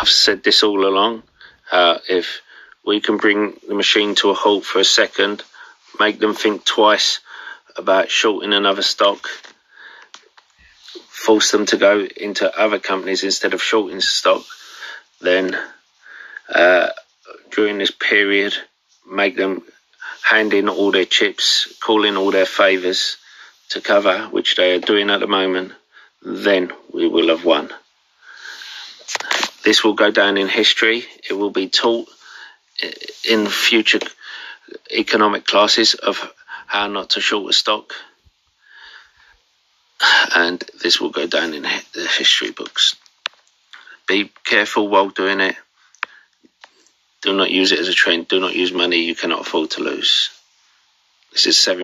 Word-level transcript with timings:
I've 0.00 0.08
said 0.08 0.42
this 0.42 0.62
all 0.62 0.88
along. 0.88 1.24
Uh, 1.70 1.98
if 2.08 2.40
we 2.86 3.02
can 3.02 3.18
bring 3.18 3.52
the 3.68 3.74
machine 3.74 4.14
to 4.14 4.30
a 4.30 4.34
halt 4.34 4.64
for 4.64 4.78
a 4.78 4.84
second, 4.84 5.42
make 5.98 6.18
them 6.18 6.32
think 6.32 6.64
twice 6.64 7.20
about 7.76 8.10
shorting 8.10 8.54
another 8.54 8.80
stock, 8.80 9.28
force 11.06 11.50
them 11.50 11.66
to 11.66 11.76
go 11.76 12.00
into 12.16 12.58
other 12.58 12.78
companies 12.78 13.24
instead 13.24 13.52
of 13.52 13.62
shorting 13.62 14.00
stock, 14.00 14.42
then 15.20 15.54
uh, 16.48 16.88
during 17.50 17.76
this 17.76 17.90
period, 17.90 18.54
make 19.06 19.36
them 19.36 19.62
hand 20.22 20.54
in 20.54 20.70
all 20.70 20.92
their 20.92 21.04
chips, 21.04 21.74
call 21.78 22.06
in 22.06 22.16
all 22.16 22.30
their 22.30 22.46
favours 22.46 23.18
to 23.68 23.82
cover, 23.82 24.28
which 24.28 24.56
they 24.56 24.74
are 24.74 24.80
doing 24.80 25.10
at 25.10 25.20
the 25.20 25.26
moment, 25.26 25.72
then 26.22 26.72
we 26.90 27.06
will 27.06 27.28
have 27.28 27.44
won. 27.44 27.70
This 29.62 29.84
will 29.84 29.94
go 29.94 30.10
down 30.10 30.38
in 30.38 30.48
history. 30.48 31.04
It 31.28 31.34
will 31.34 31.50
be 31.50 31.68
taught 31.68 32.08
in 33.28 33.46
future 33.46 34.00
economic 34.90 35.46
classes 35.46 35.94
of 35.94 36.32
how 36.66 36.86
not 36.86 37.10
to 37.10 37.20
short 37.20 37.50
a 37.50 37.52
stock. 37.52 37.94
And 40.34 40.64
this 40.82 41.00
will 41.00 41.10
go 41.10 41.26
down 41.26 41.52
in 41.52 41.62
the 41.62 42.06
history 42.06 42.52
books. 42.52 42.96
Be 44.06 44.30
careful 44.44 44.88
while 44.88 45.10
doing 45.10 45.40
it. 45.40 45.56
Do 47.22 47.36
not 47.36 47.50
use 47.50 47.72
it 47.72 47.80
as 47.80 47.88
a 47.88 47.92
trend. 47.92 48.28
Do 48.28 48.40
not 48.40 48.54
use 48.54 48.72
money 48.72 49.00
you 49.00 49.14
cannot 49.14 49.40
afford 49.40 49.72
to 49.72 49.82
lose. 49.82 50.30
This 51.32 51.46
is 51.46 51.58
seven. 51.58 51.82